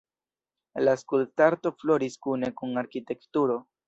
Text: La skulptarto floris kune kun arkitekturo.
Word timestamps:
La 0.85 0.95
skulptarto 1.01 1.71
floris 1.83 2.17
kune 2.27 2.49
kun 2.63 2.81
arkitekturo. 2.83 3.59